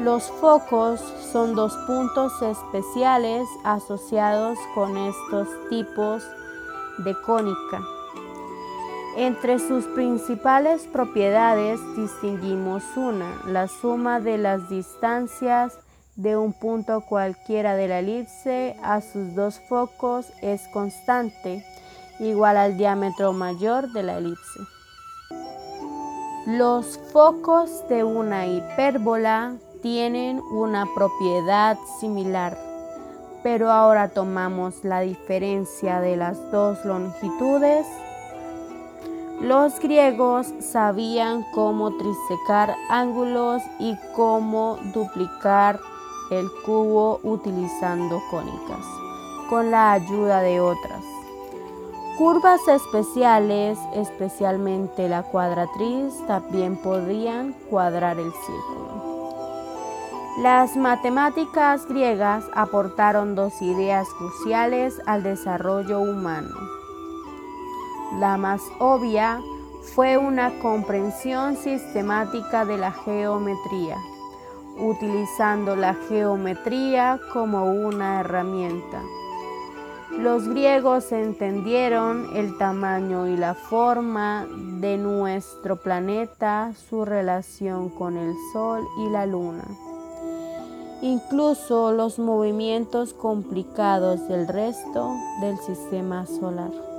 Los 0.00 0.24
focos 0.40 1.00
son 1.32 1.54
dos 1.54 1.72
puntos 1.86 2.32
especiales 2.42 3.48
asociados 3.62 4.58
con 4.74 4.96
estos 4.96 5.46
tipos 5.70 6.24
de 6.98 7.14
cónica. 7.22 7.80
Entre 9.16 9.60
sus 9.60 9.84
principales 9.84 10.88
propiedades 10.92 11.78
distinguimos 11.94 12.82
una, 12.96 13.40
la 13.46 13.68
suma 13.68 14.18
de 14.18 14.36
las 14.36 14.68
distancias 14.68 15.78
de 16.16 16.36
un 16.36 16.52
punto 16.52 17.00
cualquiera 17.00 17.74
de 17.74 17.88
la 17.88 18.00
elipse 18.00 18.76
a 18.82 19.00
sus 19.00 19.34
dos 19.34 19.60
focos 19.60 20.26
es 20.42 20.68
constante, 20.68 21.64
igual 22.20 22.56
al 22.56 22.76
diámetro 22.76 23.32
mayor 23.32 23.90
de 23.92 24.02
la 24.02 24.18
elipse. 24.18 24.60
Los 26.46 26.98
focos 27.12 27.88
de 27.88 28.04
una 28.04 28.46
hipérbola 28.46 29.54
tienen 29.80 30.40
una 30.40 30.86
propiedad 30.94 31.78
similar, 32.00 32.58
pero 33.42 33.70
ahora 33.70 34.08
tomamos 34.08 34.84
la 34.84 35.00
diferencia 35.00 36.00
de 36.00 36.16
las 36.16 36.50
dos 36.50 36.84
longitudes. 36.84 37.86
Los 39.40 39.80
griegos 39.80 40.52
sabían 40.60 41.44
cómo 41.52 41.96
trisecar 41.96 42.76
ángulos 42.90 43.62
y 43.80 43.96
cómo 44.14 44.78
duplicar 44.92 45.80
el 46.38 46.50
cubo 46.64 47.20
utilizando 47.22 48.22
cónicas, 48.30 48.86
con 49.50 49.70
la 49.70 49.92
ayuda 49.92 50.40
de 50.40 50.60
otras. 50.60 51.04
Curvas 52.16 52.66
especiales, 52.68 53.78
especialmente 53.94 55.08
la 55.08 55.22
cuadratriz, 55.22 56.14
también 56.26 56.76
podían 56.76 57.52
cuadrar 57.68 58.18
el 58.18 58.32
círculo. 58.32 59.12
Las 60.38 60.76
matemáticas 60.76 61.86
griegas 61.86 62.44
aportaron 62.54 63.34
dos 63.34 63.60
ideas 63.60 64.08
cruciales 64.16 64.94
al 65.04 65.22
desarrollo 65.22 66.00
humano. 66.00 66.54
La 68.18 68.38
más 68.38 68.62
obvia 68.78 69.40
fue 69.94 70.16
una 70.16 70.58
comprensión 70.60 71.56
sistemática 71.56 72.64
de 72.64 72.78
la 72.78 72.92
geometría, 72.92 73.98
utilizando 74.78 75.76
la 75.76 75.94
geometría 76.08 77.20
como 77.32 77.64
una 77.64 78.20
herramienta. 78.20 79.02
Los 80.18 80.46
griegos 80.46 81.10
entendieron 81.10 82.36
el 82.36 82.56
tamaño 82.58 83.28
y 83.28 83.36
la 83.36 83.54
forma 83.54 84.46
de 84.80 84.98
nuestro 84.98 85.76
planeta, 85.76 86.72
su 86.88 87.04
relación 87.04 87.88
con 87.88 88.18
el 88.18 88.34
Sol 88.52 88.86
y 88.98 89.08
la 89.08 89.24
Luna, 89.24 89.64
incluso 91.00 91.92
los 91.92 92.18
movimientos 92.18 93.14
complicados 93.14 94.28
del 94.28 94.46
resto 94.48 95.16
del 95.40 95.56
sistema 95.58 96.26
solar. 96.26 96.91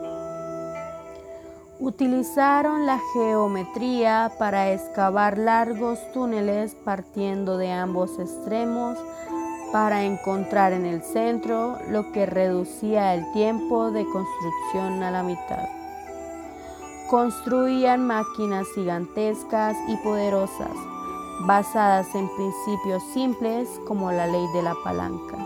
Utilizaron 1.85 2.85
la 2.85 2.97
geometría 3.11 4.31
para 4.39 4.71
excavar 4.71 5.37
largos 5.37 5.99
túneles 6.13 6.75
partiendo 6.85 7.57
de 7.57 7.73
ambos 7.73 8.17
extremos 8.19 8.97
para 9.73 10.05
encontrar 10.05 10.71
en 10.71 10.85
el 10.85 11.03
centro 11.03 11.77
lo 11.89 12.09
que 12.13 12.25
reducía 12.25 13.13
el 13.13 13.29
tiempo 13.33 13.91
de 13.91 14.05
construcción 14.05 15.03
a 15.03 15.11
la 15.11 15.23
mitad. 15.23 15.67
Construían 17.09 18.07
máquinas 18.07 18.65
gigantescas 18.75 19.75
y 19.89 19.97
poderosas, 19.97 20.71
basadas 21.41 22.15
en 22.15 22.29
principios 22.33 23.03
simples 23.13 23.67
como 23.85 24.09
la 24.13 24.27
ley 24.27 24.47
de 24.53 24.61
la 24.61 24.73
palanca, 24.85 25.37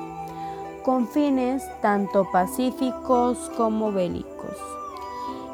con 0.86 1.08
fines 1.08 1.64
tanto 1.82 2.30
pacíficos 2.32 3.50
como 3.58 3.92
bélicos. 3.92 4.37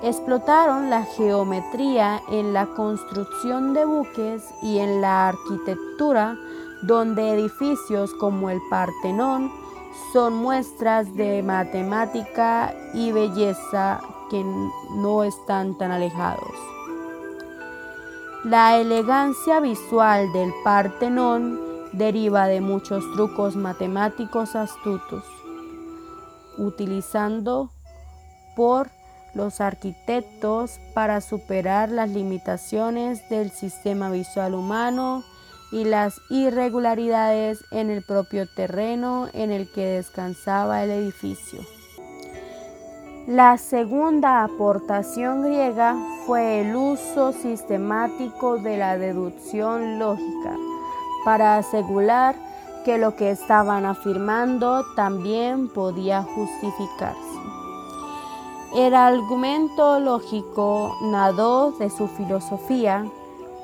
Explotaron 0.03 0.89
la 0.89 1.03
geometría 1.03 2.21
en 2.29 2.51
la 2.51 2.65
construcción 2.65 3.73
de 3.73 3.85
buques 3.85 4.43
y 4.61 4.79
en 4.79 4.99
la 4.99 5.29
arquitectura 5.29 6.35
donde 6.81 7.31
edificios 7.33 8.13
como 8.15 8.49
el 8.49 8.59
Partenón 8.69 9.49
son 10.11 10.33
muestras 10.33 11.15
de 11.15 11.41
matemática 11.41 12.75
y 12.93 13.13
belleza 13.13 14.01
que 14.29 14.43
no 14.97 15.23
están 15.23 15.77
tan 15.77 15.91
alejados. 15.91 16.53
La 18.43 18.75
elegancia 18.75 19.61
visual 19.61 20.33
del 20.33 20.53
Partenón 20.65 21.57
deriva 21.93 22.47
de 22.47 22.59
muchos 22.59 23.09
trucos 23.13 23.55
matemáticos 23.55 24.57
astutos, 24.57 25.23
utilizando 26.57 27.71
por 28.57 28.89
los 29.33 29.61
arquitectos 29.61 30.79
para 30.93 31.21
superar 31.21 31.89
las 31.89 32.09
limitaciones 32.09 33.27
del 33.29 33.51
sistema 33.51 34.09
visual 34.09 34.53
humano 34.53 35.23
y 35.71 35.85
las 35.85 36.21
irregularidades 36.29 37.65
en 37.71 37.89
el 37.89 38.03
propio 38.03 38.47
terreno 38.47 39.27
en 39.33 39.51
el 39.51 39.71
que 39.71 39.85
descansaba 39.85 40.83
el 40.83 40.91
edificio. 40.91 41.61
La 43.27 43.57
segunda 43.57 44.43
aportación 44.43 45.43
griega 45.43 45.95
fue 46.27 46.61
el 46.61 46.75
uso 46.75 47.31
sistemático 47.31 48.57
de 48.57 48.77
la 48.77 48.97
deducción 48.97 49.97
lógica 49.97 50.57
para 51.23 51.57
asegurar 51.57 52.35
que 52.83 52.97
lo 52.97 53.15
que 53.15 53.31
estaban 53.31 53.85
afirmando 53.85 54.83
también 54.95 55.69
podía 55.69 56.21
justificarse. 56.21 57.32
El 58.75 58.95
argumento 58.95 59.99
lógico 59.99 60.95
nadó 61.01 61.71
de 61.71 61.89
su 61.89 62.07
filosofía 62.07 63.05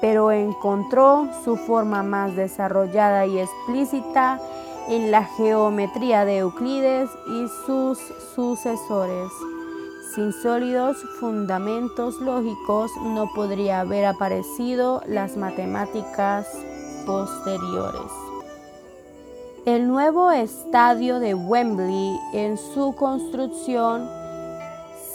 pero 0.01 0.31
encontró 0.31 1.27
su 1.43 1.57
forma 1.57 2.03
más 2.03 2.35
desarrollada 2.35 3.25
y 3.25 3.39
explícita 3.39 4.39
en 4.87 5.11
la 5.11 5.23
geometría 5.23 6.25
de 6.25 6.37
Euclides 6.37 7.09
y 7.27 7.47
sus 7.65 7.99
sucesores. 8.33 9.29
Sin 10.15 10.33
sólidos 10.33 10.97
fundamentos 11.19 12.19
lógicos 12.19 12.91
no 13.03 13.31
podría 13.35 13.81
haber 13.81 14.05
aparecido 14.05 15.01
las 15.05 15.37
matemáticas 15.37 16.47
posteriores. 17.05 18.11
El 19.65 19.87
nuevo 19.87 20.31
estadio 20.31 21.19
de 21.19 21.35
Wembley 21.35 22.17
en 22.33 22.57
su 22.57 22.95
construcción 22.95 24.18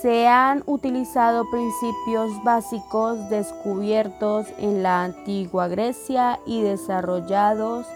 se 0.04 0.28
han 0.28 0.62
utilizado 0.66 1.48
principios 1.50 2.30
básicos 2.44 3.30
descubiertos 3.30 4.46
en 4.58 4.82
la 4.82 5.02
antigua 5.02 5.66
Grecia 5.66 6.40
y 6.44 6.60
desarrollados 6.60 7.86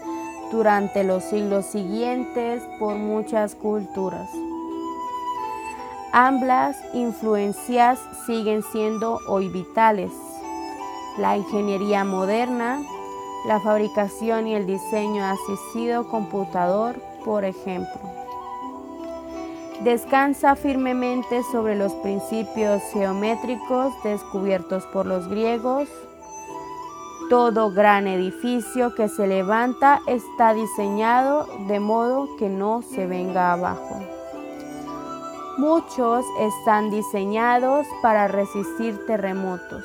durante 0.51 1.03
los 1.03 1.23
siglos 1.23 1.67
siguientes 1.67 2.63
por 2.79 2.95
muchas 2.95 3.53
culturas. 3.53 4.27
Ambas 6.11 6.77
influencias 6.95 7.99
siguen 8.25 8.63
siendo 8.71 9.19
hoy 9.27 9.49
vitales. 9.49 10.11
La 11.19 11.37
ingeniería 11.37 12.05
moderna, 12.05 12.81
la 13.45 13.59
fabricación 13.59 14.47
y 14.47 14.55
el 14.55 14.65
diseño 14.65 15.23
asistido 15.25 16.09
computador, 16.09 16.99
por 17.23 17.45
ejemplo 17.45 18.18
descansa 19.83 20.55
firmemente 20.55 21.41
sobre 21.51 21.75
los 21.75 21.93
principios 21.95 22.81
geométricos 22.91 23.93
descubiertos 24.03 24.85
por 24.87 25.05
los 25.05 25.27
griegos. 25.27 25.87
Todo 27.29 27.71
gran 27.71 28.07
edificio 28.07 28.93
que 28.95 29.07
se 29.07 29.27
levanta 29.27 30.01
está 30.07 30.53
diseñado 30.53 31.47
de 31.67 31.79
modo 31.79 32.27
que 32.37 32.49
no 32.49 32.81
se 32.81 33.05
venga 33.05 33.53
abajo. 33.53 34.01
Muchos 35.57 36.25
están 36.39 36.89
diseñados 36.89 37.85
para 38.01 38.27
resistir 38.27 39.05
terremotos. 39.05 39.83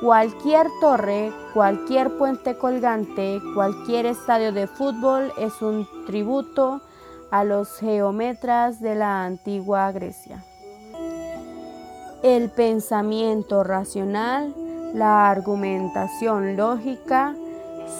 Cualquier 0.00 0.66
torre, 0.80 1.32
cualquier 1.54 2.10
puente 2.18 2.56
colgante, 2.56 3.40
cualquier 3.54 4.06
estadio 4.06 4.52
de 4.52 4.66
fútbol 4.66 5.32
es 5.38 5.62
un 5.62 5.86
tributo 6.06 6.80
a 7.32 7.44
los 7.44 7.78
geómetras 7.78 8.78
de 8.80 8.94
la 8.94 9.24
antigua 9.24 9.90
Grecia. 9.90 10.44
El 12.22 12.50
pensamiento 12.50 13.64
racional, 13.64 14.54
la 14.92 15.30
argumentación 15.30 16.56
lógica 16.56 17.34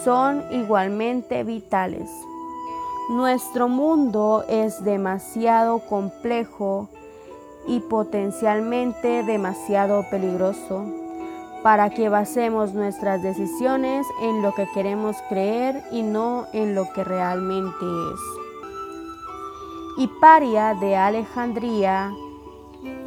son 0.03 0.43
igualmente 0.51 1.43
vitales. 1.43 2.11
Nuestro 3.09 3.67
mundo 3.67 4.45
es 4.47 4.83
demasiado 4.83 5.79
complejo 5.79 6.89
y 7.65 7.79
potencialmente 7.79 9.23
demasiado 9.23 10.05
peligroso 10.11 10.85
para 11.63 11.89
que 11.89 12.07
basemos 12.07 12.73
nuestras 12.73 13.23
decisiones 13.23 14.05
en 14.21 14.43
lo 14.43 14.53
que 14.53 14.67
queremos 14.75 15.15
creer 15.27 15.83
y 15.91 16.03
no 16.03 16.45
en 16.53 16.75
lo 16.75 16.93
que 16.93 17.03
realmente 17.03 17.83
es. 18.13 18.42
Hiparia 19.95 20.73
de 20.73 20.95
Alejandría 20.95 22.11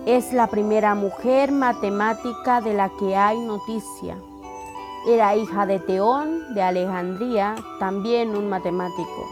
es 0.07 0.33
la 0.33 0.47
primera 0.47 0.95
mujer 0.95 1.51
matemática 1.51 2.61
de 2.61 2.75
la 2.75 2.91
que 2.91 3.17
hay 3.17 3.41
noticia. 3.41 4.17
Era 5.09 5.35
hija 5.35 5.67
de 5.67 5.81
Teón 5.81 6.55
de 6.55 6.63
Alejandría, 6.63 7.57
también 7.81 8.37
un 8.37 8.49
matemático. 8.49 9.27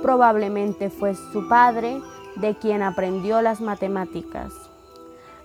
Probablemente 0.00 0.88
fue 0.88 1.14
su 1.14 1.46
padre 1.50 2.00
de 2.36 2.54
quien 2.54 2.80
aprendió 2.80 3.42
las 3.42 3.60
matemáticas. 3.60 4.50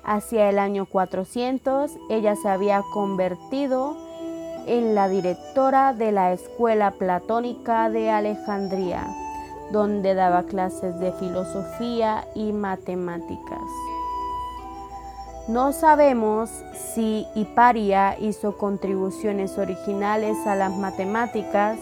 Hacia 0.06 0.50
el 0.50 0.58
año 0.58 0.86
400 0.86 1.98
ella 2.10 2.38
se 2.38 2.48
había 2.48 2.82
convertido 2.94 3.98
en 4.68 4.96
la 4.96 5.10
directora 5.10 5.92
de 5.92 6.14
la 6.14 6.32
Escuela 6.32 6.92
Platónica 6.92 7.90
de 7.90 8.10
Alejandría 8.10 9.19
donde 9.72 10.16
daba 10.16 10.44
clases 10.44 11.00
de 11.00 11.12
filosofía 11.14 12.26
y 12.36 12.52
matemáticas. 12.52 13.62
No 15.48 15.72
sabemos 15.72 16.50
si 16.94 17.26
Hiparia 17.34 18.16
hizo 18.20 18.58
contribuciones 18.58 19.58
originales 19.58 20.38
a 20.46 20.56
las 20.56 20.72
matemáticas, 20.76 21.80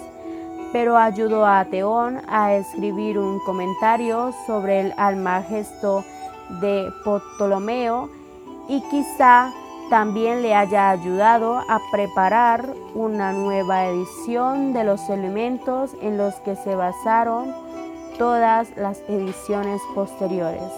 pero 0.71 0.97
ayudó 0.97 1.45
a 1.45 1.65
Teón 1.65 2.21
a 2.29 2.53
escribir 2.53 3.19
un 3.19 3.39
comentario 3.39 4.31
sobre 4.45 4.79
el 4.79 4.93
Almagesto 4.95 6.05
de 6.61 6.89
Ptolomeo 7.03 8.09
y 8.69 8.81
quizá 8.89 9.51
también 9.89 10.41
le 10.41 10.53
haya 10.55 10.89
ayudado 10.89 11.57
a 11.57 11.79
preparar 11.91 12.73
una 12.93 13.31
nueva 13.31 13.85
edición 13.85 14.73
de 14.73 14.83
los 14.83 15.09
elementos 15.09 15.91
en 16.01 16.17
los 16.17 16.35
que 16.35 16.55
se 16.55 16.75
basaron 16.75 17.66
todas 18.17 18.75
las 18.77 18.99
ediciones 19.07 19.81
posteriores. 19.93 20.71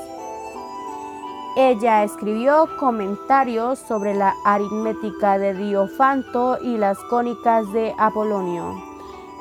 Ella 1.58 2.04
escribió 2.04 2.68
comentarios 2.78 3.80
sobre 3.80 4.14
la 4.14 4.36
aritmética 4.46 5.38
de 5.38 5.54
Diofanto 5.54 6.58
y 6.62 6.78
las 6.78 6.98
cónicas 7.10 7.72
de 7.74 7.94
Apolonio. 7.98 8.76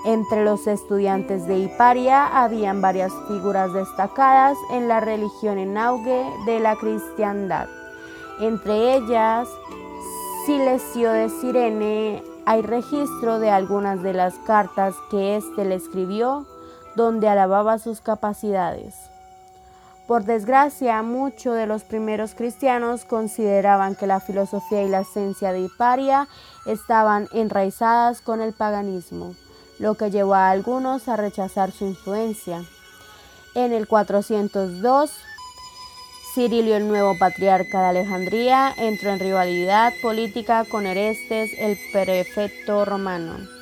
Entre 0.05 0.45
los 0.45 0.67
estudiantes 0.67 1.47
de 1.47 1.59
Hiparia 1.59 2.27
habían 2.43 2.81
varias 2.81 3.13
figuras 3.29 3.73
destacadas 3.73 4.57
en 4.73 4.89
la 4.89 5.01
religión 5.01 5.59
en 5.59 5.77
auge 5.77 6.25
de 6.47 6.61
la 6.61 6.77
cristiandad. 6.77 7.69
Entre 8.41 8.95
ellas, 8.95 9.49
Silesio 10.47 11.13
de 11.13 11.29
Sirene, 11.29 12.23
hay 12.47 12.63
registro 12.63 13.39
de 13.39 13.51
algunas 13.51 14.03
de 14.03 14.15
las 14.15 14.35
cartas 14.47 14.95
que 15.11 15.37
éste 15.37 15.65
le 15.65 15.75
escribió 15.75 16.47
donde 16.99 17.29
alababa 17.29 17.79
sus 17.79 18.01
capacidades. 18.01 19.09
Por 20.09 20.25
desgracia, 20.25 21.01
muchos 21.03 21.55
de 21.55 21.67
los 21.67 21.85
primeros 21.85 22.35
cristianos 22.35 23.05
consideraban 23.05 23.95
que 23.95 24.07
la 24.07 24.21
filosofía 24.21 24.83
y 24.83 24.89
la 24.89 25.01
esencia 25.01 25.53
de 25.53 25.61
Hiparia 25.61 26.29
estaban 26.67 27.29
enraizadas 27.33 28.21
con 28.21 28.41
el 28.41 28.53
paganismo, 28.53 29.35
lo 29.79 29.95
que 29.95 30.11
llevó 30.11 30.35
a 30.35 30.51
algunos 30.51 31.09
a 31.09 31.17
rechazar 31.17 31.71
su 31.71 31.85
influencia. 31.85 32.65
En 33.55 33.73
el 33.73 33.87
402, 33.87 35.13
Cirilio, 36.35 36.77
el 36.77 36.89
nuevo 36.89 37.17
patriarca 37.19 37.81
de 37.83 37.87
Alejandría, 37.99 38.75
entró 38.77 39.11
en 39.11 39.21
rivalidad 39.21 39.93
política 40.03 40.65
con 40.65 40.87
Erestes, 40.87 41.51
el 41.59 41.79
prefecto 41.93 42.85
romano. 42.85 43.58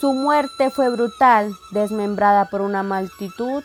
Su 0.00 0.12
muerte 0.12 0.70
fue 0.70 0.90
brutal, 0.90 1.56
desmembrada 1.72 2.44
por 2.44 2.60
una 2.60 2.84
multitud 2.84 3.64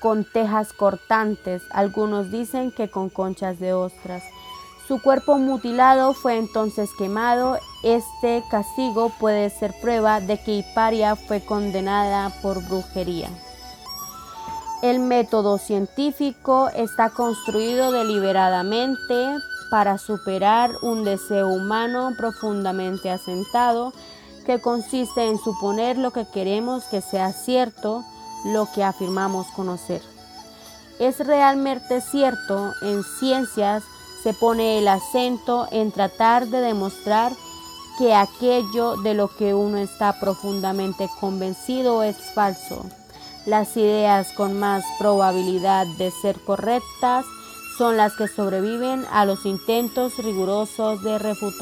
con 0.00 0.24
tejas 0.24 0.72
cortantes, 0.72 1.62
algunos 1.70 2.32
dicen 2.32 2.72
que 2.72 2.90
con 2.90 3.10
conchas 3.10 3.60
de 3.60 3.74
ostras. 3.74 4.24
Su 4.88 5.00
cuerpo 5.00 5.38
mutilado 5.38 6.14
fue 6.14 6.36
entonces 6.36 6.90
quemado. 6.98 7.58
Este 7.84 8.42
castigo 8.50 9.12
puede 9.20 9.50
ser 9.50 9.72
prueba 9.80 10.20
de 10.20 10.42
que 10.42 10.56
Hiparia 10.56 11.14
fue 11.14 11.44
condenada 11.44 12.30
por 12.42 12.60
brujería. 12.66 13.28
El 14.82 14.98
método 14.98 15.58
científico 15.58 16.70
está 16.74 17.10
construido 17.10 17.92
deliberadamente 17.92 19.36
para 19.70 19.98
superar 19.98 20.70
un 20.82 21.04
deseo 21.04 21.48
humano 21.48 22.12
profundamente 22.16 23.10
asentado 23.10 23.92
que 24.48 24.62
consiste 24.62 25.28
en 25.28 25.36
suponer 25.36 25.98
lo 25.98 26.10
que 26.10 26.24
queremos 26.24 26.84
que 26.84 27.02
sea 27.02 27.34
cierto, 27.34 28.02
lo 28.46 28.66
que 28.74 28.82
afirmamos 28.82 29.46
conocer. 29.48 30.00
Es 30.98 31.18
realmente 31.18 32.00
cierto, 32.00 32.72
en 32.80 33.04
ciencias 33.20 33.82
se 34.22 34.32
pone 34.32 34.78
el 34.78 34.88
acento 34.88 35.68
en 35.70 35.92
tratar 35.92 36.46
de 36.46 36.62
demostrar 36.62 37.30
que 37.98 38.14
aquello 38.14 38.96
de 38.96 39.12
lo 39.12 39.28
que 39.28 39.52
uno 39.52 39.76
está 39.76 40.18
profundamente 40.18 41.10
convencido 41.20 42.02
es 42.02 42.16
falso. 42.34 42.86
Las 43.44 43.76
ideas 43.76 44.32
con 44.32 44.58
más 44.58 44.82
probabilidad 44.98 45.86
de 45.98 46.10
ser 46.10 46.40
correctas 46.40 47.26
son 47.76 47.98
las 47.98 48.14
que 48.14 48.28
sobreviven 48.28 49.04
a 49.12 49.26
los 49.26 49.44
intentos 49.44 50.16
rigurosos 50.16 51.02
de 51.02 51.18
refutarlas. 51.18 51.58